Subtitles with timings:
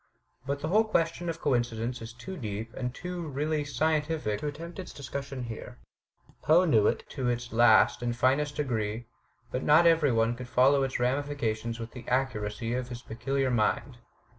[0.47, 4.79] But the whole question of coincidence is too deep and too really scientific to attempt
[4.79, 5.77] its discussion here.
[6.41, 9.05] Poe knew it to its last and finest degree,
[9.51, 13.99] but not every one could follow its ramifications with the accuracy of his peculiar mind.